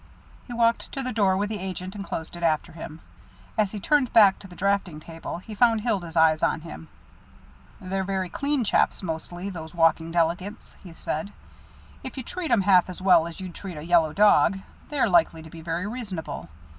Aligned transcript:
He 0.47 0.53
walked 0.53 0.91
to 0.93 1.03
the 1.03 1.11
door 1.13 1.37
with 1.37 1.49
the 1.49 1.59
agent 1.59 1.93
and 1.93 2.03
closed 2.03 2.35
it 2.35 2.41
after 2.41 2.71
him. 2.71 3.01
As 3.55 3.71
he 3.71 3.79
turned 3.79 4.11
back 4.11 4.39
to 4.39 4.47
the 4.47 4.55
draughting 4.55 4.99
table, 4.99 5.37
he 5.37 5.53
found 5.53 5.81
Hilda's 5.81 6.15
eyes 6.17 6.41
on 6.41 6.61
him. 6.61 6.87
"They're 7.79 8.03
very 8.03 8.27
clean 8.27 8.63
chaps, 8.63 9.03
mostly, 9.03 9.47
those 9.51 9.75
walking 9.75 10.09
delegates," 10.11 10.73
he 10.81 10.91
said. 10.93 11.31
"If 12.01 12.17
you 12.17 12.23
treat 12.23 12.49
'em 12.49 12.61
half 12.63 12.89
as 12.89 12.99
well 12.99 13.27
as 13.27 13.39
you'd 13.39 13.53
treat 13.53 13.77
a 13.77 13.85
yellow 13.85 14.11
dog, 14.11 14.57
they're 14.89 15.07
likely 15.07 15.43
to 15.43 15.51
be 15.51 15.61
very 15.61 15.85
reasonable. 15.85 16.49